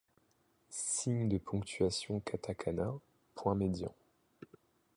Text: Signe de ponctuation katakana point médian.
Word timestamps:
Signe 0.71 1.29
de 1.29 1.37
ponctuation 1.37 2.21
katakana 2.21 2.91
point 3.35 3.53
médian. 3.53 3.93